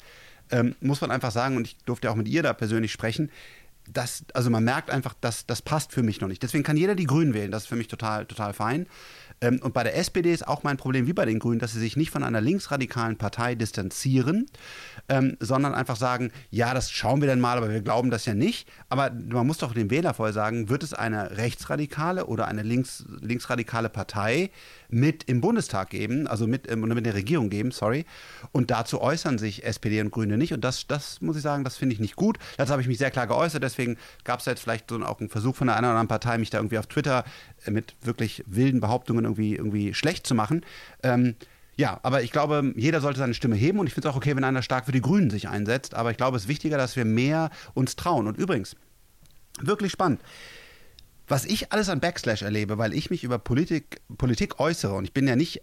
[0.50, 3.30] ähm, muss man einfach sagen, und ich durfte auch mit ihr da persönlich sprechen,
[3.92, 6.42] das, also man merkt einfach, dass das passt für mich noch nicht.
[6.42, 7.50] Deswegen kann jeder die Grünen wählen.
[7.50, 8.86] Das ist für mich total, total fein.
[9.40, 11.80] Ähm, und bei der SPD ist auch mein Problem wie bei den Grünen, dass sie
[11.80, 14.46] sich nicht von einer linksradikalen Partei distanzieren,
[15.08, 18.34] ähm, sondern einfach sagen, ja, das schauen wir dann mal, aber wir glauben das ja
[18.34, 18.68] nicht.
[18.88, 23.04] Aber man muss doch dem Wähler vorher sagen, wird es eine rechtsradikale oder eine links,
[23.20, 24.50] linksradikale Partei,
[24.88, 28.04] mit im Bundestag geben, also mit, ähm, mit der Regierung geben, sorry.
[28.52, 30.52] Und dazu äußern sich SPD und Grüne nicht.
[30.52, 32.38] Und das, das muss ich sagen, das finde ich nicht gut.
[32.56, 33.62] Dazu habe ich mich sehr klar geäußert.
[33.62, 36.38] Deswegen gab es jetzt vielleicht so auch einen Versuch von der einen oder anderen Partei,
[36.38, 37.24] mich da irgendwie auf Twitter
[37.64, 40.64] äh, mit wirklich wilden Behauptungen irgendwie, irgendwie schlecht zu machen.
[41.02, 41.36] Ähm,
[41.76, 44.34] ja, aber ich glaube, jeder sollte seine Stimme heben und ich finde es auch okay,
[44.34, 45.94] wenn einer stark für die Grünen sich einsetzt.
[45.94, 48.26] Aber ich glaube, es ist wichtiger, dass wir mehr uns trauen.
[48.26, 48.76] Und übrigens,
[49.60, 50.20] wirklich spannend.
[51.28, 55.12] Was ich alles an Backslash erlebe, weil ich mich über Politik, Politik äußere und ich
[55.12, 55.62] bin ja nicht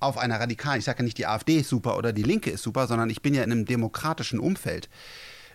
[0.00, 2.62] auf einer radikalen, ich sage ja nicht, die AfD ist super oder die Linke ist
[2.62, 4.88] super, sondern ich bin ja in einem demokratischen Umfeld.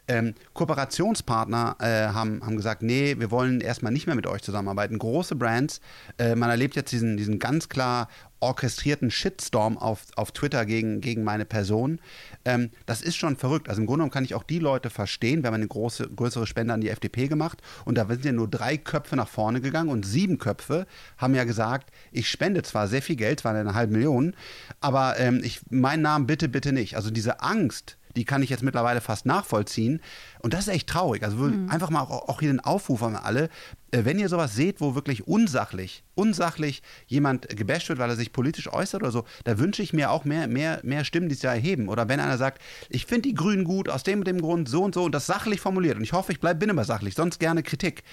[0.10, 4.98] Ähm, Kooperationspartner äh, haben, haben gesagt, nee, wir wollen erstmal nicht mehr mit euch zusammenarbeiten.
[4.98, 5.82] Große Brands,
[6.18, 8.08] äh, man erlebt jetzt diesen, diesen ganz klar
[8.40, 12.00] orchestrierten Shitstorm auf, auf Twitter gegen, gegen meine Person.
[12.46, 13.70] Ähm, das ist schon verrückt.
[13.70, 15.44] Also im Grunde genommen kann ich auch die Leute verstehen.
[15.44, 18.48] Wir haben eine große, größere Spende an die FDP gemacht und da sind ja nur
[18.48, 23.02] drei Köpfe nach vorne gegangen und sieben Köpfe haben ja gesagt, ich spende zwar sehr
[23.02, 24.36] viel Geld, zwar eine halbe Million,
[24.80, 26.96] aber ähm, ich, meinen Namen bitte, bitte nicht.
[26.96, 30.02] Also diese Angst, die kann ich jetzt mittlerweile fast nachvollziehen.
[30.40, 31.24] Und das ist echt traurig.
[31.24, 31.70] Also mhm.
[31.70, 33.50] einfach mal auch, auch hier den Aufruf an alle,
[33.92, 38.72] wenn ihr sowas seht, wo wirklich unsachlich, unsachlich jemand gebasht wird, weil er sich politisch
[38.72, 41.54] äußert oder so, da wünsche ich mir auch mehr, mehr, mehr Stimmen, die sich da
[41.54, 41.90] erheben.
[41.90, 44.84] Oder wenn einer sagt, ich finde die Grünen gut, aus dem und dem Grund, so
[44.84, 47.40] und so, und das sachlich formuliert, und ich hoffe, ich bleib, bin immer sachlich, sonst
[47.40, 48.04] gerne Kritik,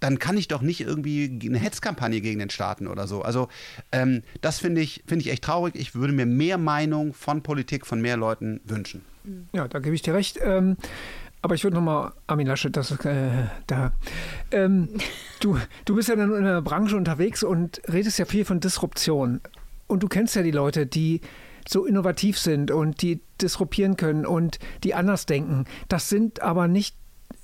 [0.00, 3.22] dann kann ich doch nicht irgendwie eine Hetzkampagne gegen den starten oder so.
[3.22, 3.48] Also
[3.92, 5.74] ähm, das finde ich, find ich echt traurig.
[5.76, 9.04] Ich würde mir mehr Meinung von Politik, von mehr Leuten wünschen.
[9.52, 10.38] Ja, da gebe ich dir recht.
[10.42, 10.76] Ähm,
[11.42, 13.30] aber ich würde nochmal, Armin Laschet, das äh,
[13.66, 13.92] da.
[14.50, 14.88] Ähm,
[15.40, 19.40] du, du bist ja dann in der Branche unterwegs und redest ja viel von Disruption.
[19.86, 21.20] Und du kennst ja die Leute, die
[21.68, 25.64] so innovativ sind und die disruptieren können und die anders denken.
[25.88, 26.96] Das sind aber nicht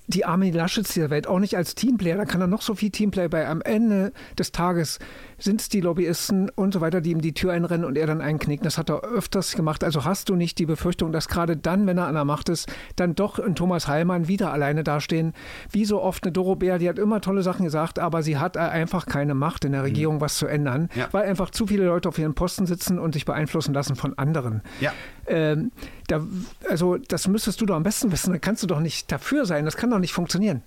[0.08, 2.16] die Armin Laschets dieser Welt, auch nicht als Teamplayer.
[2.16, 3.46] Da kann er noch so viel Teamplayer bei.
[3.46, 4.98] Am Ende des Tages
[5.38, 8.20] sind es die Lobbyisten und so weiter, die ihm die Tür einrennen und er dann
[8.20, 8.64] einknickt.
[8.64, 9.82] Das hat er öfters gemacht.
[9.82, 12.68] Also hast du nicht die Befürchtung, dass gerade dann, wenn er an der Macht ist,
[12.94, 15.32] dann doch ein Thomas Heilmann wieder alleine dastehen.
[15.70, 18.56] Wie so oft eine Doro Bär, die hat immer tolle Sachen gesagt, aber sie hat
[18.56, 19.86] einfach keine Macht in der mhm.
[19.86, 21.08] Regierung, was zu ändern, ja.
[21.12, 24.62] weil einfach zu viele Leute auf ihren Posten sitzen und sich beeinflussen lassen von anderen.
[24.80, 24.92] Ja.
[25.28, 25.72] Ähm,
[26.08, 26.26] da,
[26.68, 28.32] also das müsstest du doch am besten wissen.
[28.32, 29.64] Da kannst du doch nicht dafür sein.
[29.64, 30.62] Das kann doch nicht funktionieren.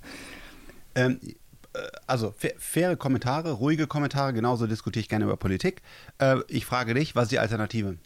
[0.96, 1.20] Ähm,
[1.74, 5.82] äh, also faire Kommentare, ruhige Kommentare, genauso diskutiere ich gerne über Politik.
[6.20, 7.98] Äh, ich frage dich, was ist die Alternative?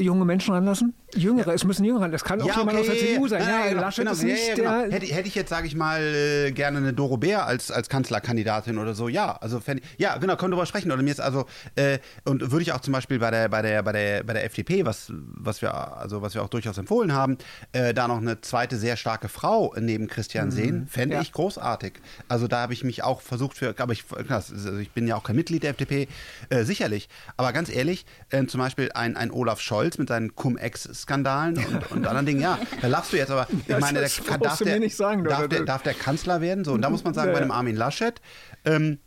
[0.00, 0.94] Junge Menschen ranlassen?
[1.16, 1.54] Jüngere, ja.
[1.54, 2.90] es müssen Jüngere, das kann auch ja, jemand okay.
[2.90, 3.42] aus der CDU sein.
[3.42, 4.12] Ja, ja, Laschet genau.
[4.12, 4.82] ist nicht genau.
[4.82, 4.92] der...
[4.92, 8.78] Hätte, hätte, ich jetzt, sage ich mal, äh, gerne eine Doro Bär als, als Kanzlerkandidatin
[8.78, 9.60] oder so, ja, also
[9.96, 10.90] ja, genau, können wir darüber sprechen.
[10.92, 11.46] Oder mir ist also,
[11.76, 14.44] äh, und würde ich auch zum Beispiel bei der, bei der, bei der, bei der
[14.44, 17.38] FDP, was, was wir, also was wir auch durchaus empfohlen haben,
[17.72, 20.52] äh, da noch eine zweite sehr starke Frau neben Christian mhm.
[20.52, 21.94] sehen, fände ich großartig.
[22.28, 25.24] Also da habe ich mich auch versucht für, aber ich, also ich bin ja auch
[25.24, 26.08] kein Mitglied der FDP,
[26.50, 27.08] äh, sicherlich.
[27.36, 31.90] Aber ganz ehrlich, äh, zum Beispiel ein, ein Olaf Scholz mit seinen Cum-Ex-Skandalen, Skandalen und,
[31.92, 32.40] und anderen Dingen.
[32.40, 35.82] Ja, da lachst du jetzt, aber ich meine, der, darf, der, sagen, darf, der, darf,
[35.82, 36.64] der, Kanzler werden?
[36.64, 38.20] So, und da muss man sagen, ja, bei dem Armin Laschet,
[38.64, 38.98] ähm,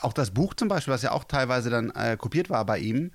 [0.00, 3.10] auch das Buch zum Beispiel, was ja auch teilweise dann äh, kopiert war bei ihm,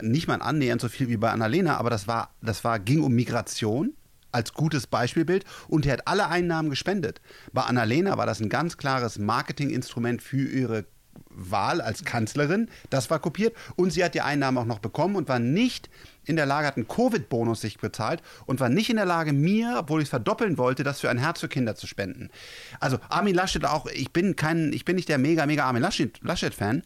[0.00, 3.12] nicht mal annähernd so viel wie bei Annalena, aber das war, das war, ging um
[3.12, 3.94] Migration
[4.32, 7.20] als gutes Beispielbild und er hat alle Einnahmen gespendet.
[7.52, 10.86] Bei Annalena war das ein ganz klares Marketinginstrument für ihre
[11.30, 12.68] Wahl als Kanzlerin.
[12.90, 15.88] Das war kopiert und sie hat die Einnahmen auch noch bekommen und war nicht
[16.26, 19.76] in der Lage, hat einen Covid-Bonus sich bezahlt und war nicht in der Lage, mir,
[19.78, 22.30] obwohl ich es verdoppeln wollte, das für ein Herz für Kinder zu spenden.
[22.80, 26.82] Also Armin Laschet auch, ich bin kein, ich bin nicht der mega, mega Armin Laschet-Fan.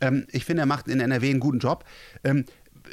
[0.00, 1.84] Ähm, ich finde, er macht in NRW einen guten Job.
[2.24, 2.44] Ähm,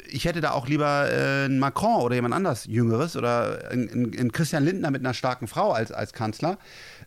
[0.08, 4.64] ich hätte da auch lieber äh, einen Macron oder jemand anders Jüngeres oder einen, Christian
[4.64, 6.58] Lindner mit einer starken Frau als, als Kanzler.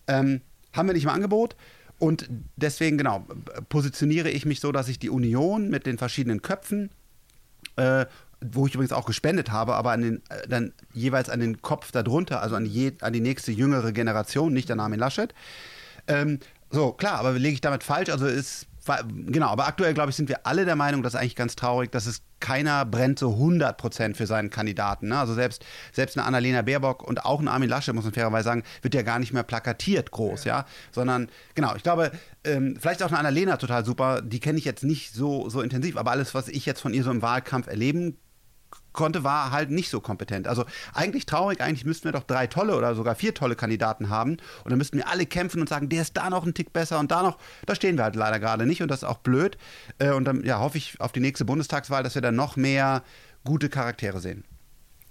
[0.08, 0.42] Ähm,
[0.74, 1.56] haben wir nicht im Angebot.
[2.00, 3.28] Und deswegen, genau,
[3.70, 6.90] positioniere ich mich so, dass ich die Union mit den verschiedenen Köpfen
[7.76, 8.06] äh,
[8.44, 11.92] wo ich übrigens auch gespendet habe, aber an den, äh, dann jeweils an den Kopf
[11.92, 15.34] darunter, also an die, an die nächste jüngere Generation, nicht an Armin Laschet.
[16.08, 18.10] Ähm, so, klar, aber lege ich damit falsch?
[18.10, 18.66] Also ist,
[19.08, 21.92] genau, aber aktuell, glaube ich, sind wir alle der Meinung, das ist eigentlich ganz traurig,
[21.92, 25.10] dass es keiner brennt so 100 Prozent für seinen Kandidaten.
[25.10, 25.20] Ne?
[25.20, 28.64] Also selbst, selbst eine Annalena Baerbock und auch ein Armin Laschet, muss man fairerweise sagen,
[28.82, 30.66] wird ja gar nicht mehr plakatiert groß, ja, ja?
[30.92, 32.12] sondern, genau, ich glaube,
[32.44, 35.98] ähm, vielleicht auch eine Annalena total super, die kenne ich jetzt nicht so, so intensiv,
[35.98, 38.18] aber alles, was ich jetzt von ihr so im Wahlkampf erleben
[38.94, 40.48] konnte, war halt nicht so kompetent.
[40.48, 44.38] Also eigentlich traurig, eigentlich müssten wir doch drei tolle oder sogar vier tolle Kandidaten haben
[44.64, 47.00] und dann müssten wir alle kämpfen und sagen, der ist da noch ein Tick besser
[47.00, 49.58] und da noch, da stehen wir halt leider gerade nicht und das ist auch blöd.
[50.00, 53.04] Äh, und dann ja, hoffe ich auf die nächste Bundestagswahl, dass wir da noch mehr
[53.44, 54.44] gute Charaktere sehen.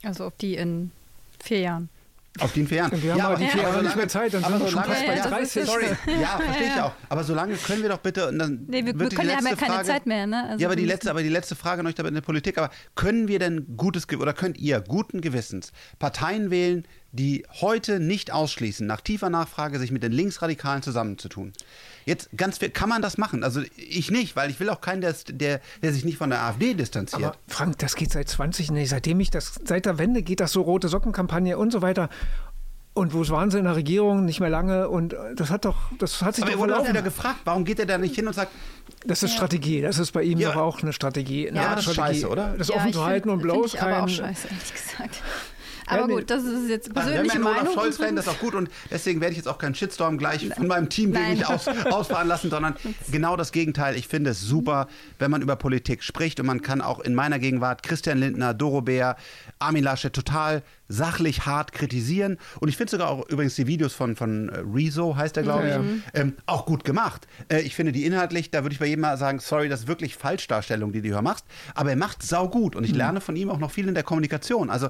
[0.02, 0.90] Also auf die in
[1.42, 1.88] vier Jahren.
[2.38, 3.02] Auf den vier Jahren.
[3.02, 4.82] Wir haben ja, aber die vier Jahre nicht mehr Zeit, dann aber sind wir schon
[4.84, 5.66] solange- fast bei Ja, das ist 30.
[5.66, 6.92] Sorry, ja, verstehe ich auch.
[7.08, 8.28] Aber solange können wir doch bitte.
[8.28, 10.26] Und dann Nee, wir, wir können ja, haben ja letzte keine Frage, Zeit mehr.
[10.28, 10.44] Ne?
[10.48, 12.56] Also ja, aber die letzte, aber die letzte Frage noch in der Politik.
[12.56, 18.32] Aber können wir denn gutes oder könnt ihr guten Gewissens Parteien wählen, die heute nicht
[18.32, 21.52] ausschließen, nach tiefer Nachfrage sich mit den Linksradikalen zusammenzutun?
[22.06, 23.42] Jetzt ganz viel, kann man das machen?
[23.44, 26.42] Also ich nicht, weil ich will auch keinen, der, der, der sich nicht von der
[26.42, 27.22] AfD distanziert.
[27.22, 30.52] Aber Frank, das geht seit 20, nee, seitdem ich das, seit der Wende geht das
[30.52, 32.08] so rote Sockenkampagne und so weiter.
[32.92, 34.24] Und wo waren sie in der Regierung?
[34.24, 34.88] Nicht mehr lange.
[34.88, 37.64] Und äh, das hat doch, das hat sich aber doch wurde auch wieder gefragt, warum
[37.64, 38.50] geht er da nicht hin und sagt,
[39.06, 39.80] Das ist Strategie.
[39.80, 40.50] Das ist bei ihm Ja.
[40.52, 41.48] doch auch eine Strategie.
[41.48, 42.20] Eine Ja, Art das ist Strategie.
[42.20, 42.54] scheiße, oder?
[42.58, 45.22] Das Ja, offen ich zu halten und bloß ich aber auch scheiße, ehrlich gesagt.
[45.90, 47.74] Aber gut, das ist jetzt persönliche einen Olaf Meinung.
[47.74, 50.66] Scholz-Fan, das ist auch gut und deswegen werde ich jetzt auch keinen Shitstorm gleich von
[50.66, 52.74] meinem Team gegen mich aus, ausfahren lassen, sondern
[53.10, 53.96] genau das Gegenteil.
[53.96, 57.38] Ich finde es super, wenn man über Politik spricht und man kann auch in meiner
[57.38, 59.16] Gegenwart Christian Lindner, Doro Bär,
[59.58, 64.16] Armin Laschet total sachlich hart kritisieren und ich finde sogar auch übrigens die Videos von,
[64.16, 65.80] von äh, Rezo, heißt er glaube ich, Ja.
[66.14, 67.26] ähm, auch gut gemacht.
[67.48, 69.88] Äh, ich finde die inhaltlich, da würde ich bei jedem mal sagen, sorry, das ist
[69.88, 73.36] wirklich Falschdarstellung, die du hier machst, aber er macht sau gut und ich lerne von
[73.36, 74.68] ihm auch noch viel in der Kommunikation.
[74.70, 74.88] Also,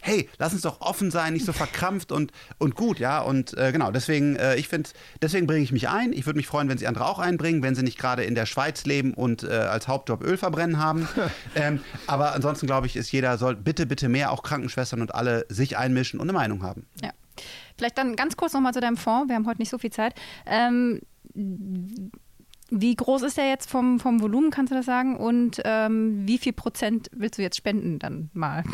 [0.00, 3.20] hey, lass uns doch offen sein, nicht so verkrampft und, und gut, ja.
[3.20, 6.12] Und äh, genau, deswegen, äh, ich finde, deswegen bringe ich mich ein.
[6.12, 8.46] Ich würde mich freuen, wenn sie andere auch einbringen, wenn sie nicht gerade in der
[8.46, 11.08] Schweiz leben und äh, als Hauptjob Öl verbrennen haben.
[11.56, 15.39] ähm, aber ansonsten glaube ich, ist jeder soll bitte, bitte mehr, auch Krankenschwestern und alle
[15.48, 16.86] sich einmischen und eine Meinung haben.
[17.02, 17.10] Ja.
[17.76, 19.28] Vielleicht dann ganz kurz nochmal zu deinem Fonds.
[19.28, 20.14] Wir haben heute nicht so viel Zeit.
[20.46, 21.00] Ähm,
[21.34, 25.16] wie groß ist der jetzt vom, vom Volumen, kannst du das sagen?
[25.16, 28.64] Und ähm, wie viel Prozent willst du jetzt spenden dann mal?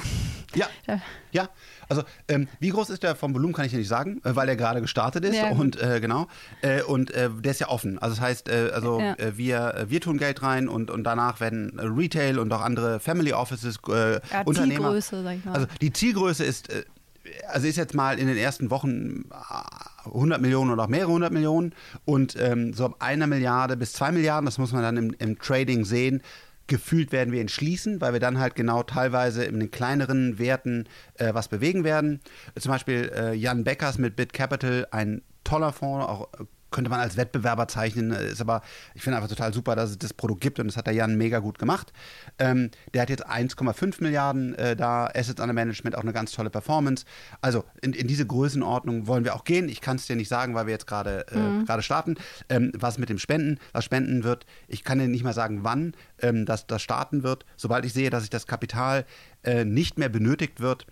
[0.54, 0.68] Ja,
[1.32, 1.48] Ja.
[1.88, 4.48] Also ähm, wie groß ist der vom Volumen, kann ich ja nicht sagen, äh, weil
[4.48, 6.26] er gerade gestartet ist Ja, und äh, genau
[6.62, 7.98] äh, und äh, der ist ja offen.
[7.98, 9.14] Also das heißt, äh, also Ja.
[9.14, 13.32] äh, wir wir tun Geld rein und und danach werden Retail und auch andere Family
[13.32, 14.84] Offices äh, Ja, Unternehmer.
[14.90, 15.54] Zielgröße, sag ich mal.
[15.54, 16.68] Also die Zielgröße ist
[17.48, 21.32] also ist jetzt mal in den ersten Wochen äh, 100 Millionen oder auch mehrere hundert
[21.32, 25.14] Millionen und ähm, so ab einer Milliarde bis zwei Milliarden, das muss man dann im,
[25.18, 26.22] im Trading sehen.
[26.68, 30.88] Gefühlt werden wir ihn schließen, weil wir dann halt genau teilweise in den kleineren Werten
[31.14, 32.20] äh, was bewegen werden.
[32.58, 37.00] Zum Beispiel äh, Jan Beckers mit Bit Capital, ein toller Fonds, auch äh, könnte man
[37.00, 38.62] als Wettbewerber zeichnen, äh, ist aber,
[38.94, 41.16] ich finde einfach total super, dass es das Produkt gibt und das hat der Jan
[41.16, 41.92] mega gut gemacht.
[42.38, 46.50] Ähm, der hat jetzt 1,5 Milliarden äh, da, Assets under Management, auch eine ganz tolle
[46.50, 47.04] Performance.
[47.40, 49.68] Also in, in diese Größenordnung wollen wir auch gehen.
[49.68, 52.16] Ich kann es dir nicht sagen, weil wir jetzt gerade äh, gerade starten.
[52.48, 55.94] Ähm, was mit dem Spenden, was spenden wird, ich kann dir nicht mal sagen, wann
[56.20, 57.44] ähm, das, das starten wird.
[57.56, 59.04] Sobald ich sehe, dass sich das Kapital
[59.42, 60.86] äh, nicht mehr benötigt wird,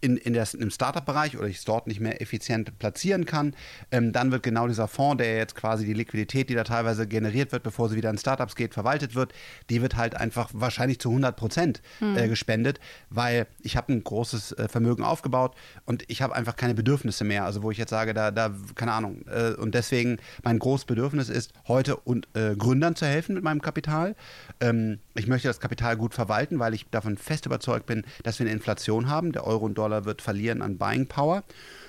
[0.00, 3.54] in, in der, im Startup-Bereich oder ich es dort nicht mehr effizient platzieren kann,
[3.90, 7.52] ähm, dann wird genau dieser Fonds, der jetzt quasi die Liquidität, die da teilweise generiert
[7.52, 9.32] wird, bevor sie wieder in Startups geht, verwaltet wird,
[9.70, 12.80] die wird halt einfach wahrscheinlich zu 100 Prozent äh, gespendet,
[13.10, 15.54] weil ich habe ein großes äh, Vermögen aufgebaut
[15.84, 17.44] und ich habe einfach keine Bedürfnisse mehr.
[17.44, 19.24] Also wo ich jetzt sage, da, da keine Ahnung.
[19.28, 23.62] Äh, und deswegen mein großes Bedürfnis ist, heute und äh, Gründern zu helfen mit meinem
[23.62, 24.14] Kapital.
[24.60, 28.46] Ähm, ich möchte das Kapital gut verwalten, weil ich davon fest überzeugt bin, dass wir
[28.46, 29.32] eine Inflation haben.
[29.32, 31.44] Der Euro und Dollar wird verlieren an Buying Power.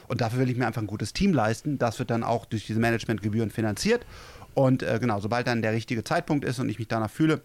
[0.07, 1.77] Und dafür will ich mir einfach ein gutes Team leisten.
[1.77, 4.05] Das wird dann auch durch diese Managementgebühren finanziert.
[4.53, 7.41] Und äh, genau, sobald dann der richtige Zeitpunkt ist und ich mich danach fühle,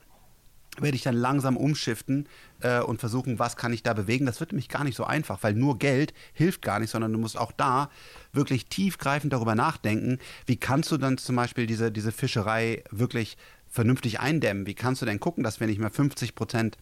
[0.79, 2.27] werde ich dann langsam umschiften
[2.61, 4.25] äh, und versuchen, was kann ich da bewegen.
[4.25, 7.19] Das wird nämlich gar nicht so einfach, weil nur Geld hilft gar nicht, sondern du
[7.19, 7.91] musst auch da
[8.33, 13.37] wirklich tiefgreifend darüber nachdenken, wie kannst du dann zum Beispiel diese, diese Fischerei wirklich
[13.69, 14.67] vernünftig eindämmen?
[14.67, 16.79] Wie kannst du denn gucken, dass wir nicht mehr 50 Prozent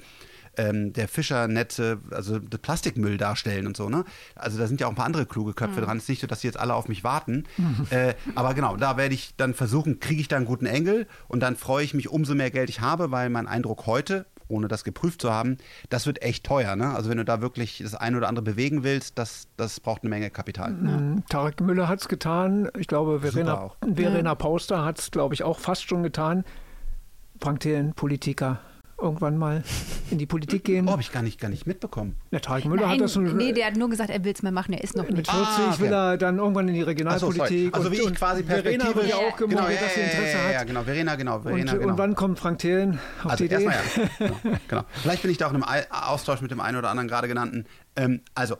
[0.57, 4.05] ähm, der Fischernetze, also der Plastikmüll darstellen und so, ne?
[4.35, 5.97] Also da sind ja auch ein paar andere kluge Köpfe dran.
[5.97, 7.45] Es ist nicht so, dass sie jetzt alle auf mich warten.
[7.91, 11.41] äh, aber genau, da werde ich dann versuchen, kriege ich da einen guten Engel und
[11.41, 14.83] dann freue ich mich, umso mehr Geld ich habe, weil mein Eindruck heute, ohne das
[14.83, 15.59] geprüft zu haben,
[15.89, 16.95] das wird echt teuer, ne?
[16.95, 20.11] Also wenn du da wirklich das eine oder andere bewegen willst, das, das braucht eine
[20.11, 20.73] Menge Kapital.
[20.73, 21.23] Mhm.
[21.29, 22.69] Tarek Müller hat es getan.
[22.77, 23.77] Ich glaube, Verena, auch.
[23.95, 26.45] Verena Pauster hat es, glaube ich, auch fast schon getan.
[27.41, 28.61] Frank Thelen, Politiker,
[29.01, 29.63] irgendwann mal
[30.11, 30.89] in die Politik gehen.
[30.89, 32.17] Oh, habe ich gar nicht, gar nicht mitbekommen.
[32.33, 33.37] Der Tarek Müller Nein, hat das schon.
[33.37, 35.31] nee, der hat nur gesagt, er will es mal machen, er ist noch mit nicht.
[35.31, 35.81] 40 Ah, okay.
[35.81, 37.39] will er dann irgendwann in die so, Regionalpolitik.
[37.47, 37.71] sorry.
[37.73, 40.45] Also und, wie ich und quasi Verena wird ja auch gemunkelt, dass sie Interesse ja,
[40.45, 40.67] ja, ja, hat.
[40.67, 41.89] genau, Verena, genau, Und, Verena, genau.
[41.89, 43.65] und wann kommt Frank Thelen auf Also die Idee?
[43.65, 44.11] erstmal ja.
[44.43, 44.85] Genau, genau.
[45.03, 47.29] Vielleicht bin ich da auch in einem Ei- Austausch mit dem einen oder anderen gerade
[47.29, 47.65] genannten.
[47.97, 48.57] Ähm, also,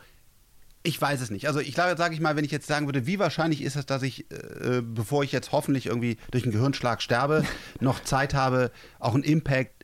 [0.83, 1.46] ich weiß es nicht.
[1.46, 3.85] Also ich glaube, sage ich mal, wenn ich jetzt sagen würde, wie wahrscheinlich ist es,
[3.85, 7.44] dass ich, äh, bevor ich jetzt hoffentlich irgendwie durch einen Gehirnschlag sterbe,
[7.81, 9.79] noch Zeit habe, auch einen Impact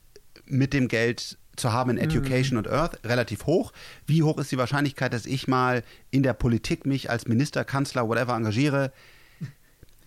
[0.46, 3.72] mit dem Geld zu haben in Education und Earth, relativ hoch.
[4.06, 8.08] Wie hoch ist die Wahrscheinlichkeit, dass ich mal in der Politik mich als Minister, Kanzler,
[8.08, 8.92] whatever engagiere?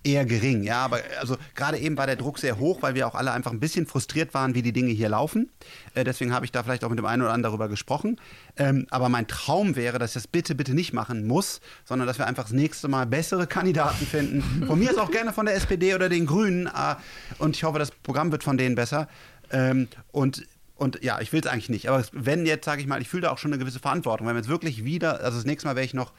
[0.04, 0.64] eher gering.
[0.64, 3.52] Ja, aber also gerade eben war der Druck sehr hoch, weil wir auch alle einfach
[3.52, 5.50] ein bisschen frustriert waren, wie die Dinge hier laufen.
[5.94, 8.20] Äh, deswegen habe ich da vielleicht auch mit dem einen oder anderen darüber gesprochen.
[8.58, 12.18] Ähm, aber mein Traum wäre, dass ich das bitte, bitte nicht machen muss, sondern dass
[12.18, 14.66] wir einfach das nächste Mal bessere Kandidaten finden.
[14.68, 16.68] Von mir ist auch gerne von der SPD oder den Grünen.
[16.68, 16.96] Äh,
[17.38, 19.08] und ich hoffe, das Programm wird von denen besser.
[19.52, 21.90] Ähm, und und ja, ich will es eigentlich nicht.
[21.90, 24.26] Aber wenn jetzt, sage ich mal, ich fühle da auch schon eine gewisse Verantwortung.
[24.28, 26.14] Wenn wir jetzt wirklich wieder, also das nächste Mal wäre ich noch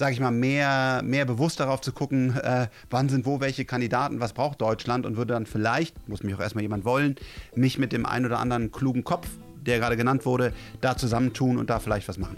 [0.00, 4.18] sage ich mal, mehr, mehr bewusst darauf zu gucken, äh, wann sind wo welche Kandidaten,
[4.18, 7.16] was braucht Deutschland und würde dann vielleicht, muss mich auch erstmal jemand wollen,
[7.54, 9.28] mich mit dem einen oder anderen klugen Kopf,
[9.60, 12.36] der gerade genannt wurde, da zusammentun und da vielleicht was machen.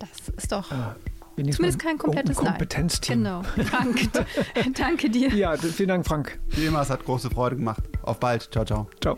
[0.00, 0.72] Das ist doch.
[0.72, 0.96] Ja.
[1.36, 3.18] Zumindest kein komplettes ein Kompetenzteam.
[3.18, 3.42] Genau.
[3.42, 4.10] Frank,
[4.74, 5.28] danke dir.
[5.34, 6.38] Ja, vielen Dank, Frank.
[6.48, 7.82] Wie immer, es hat große Freude gemacht.
[8.02, 8.50] Auf bald.
[8.52, 8.88] Ciao, ciao.
[9.00, 9.16] Ciao.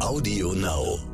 [0.00, 1.13] Audio Now.